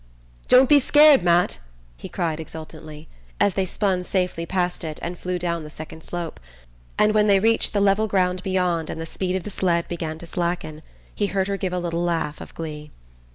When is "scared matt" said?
0.79-1.59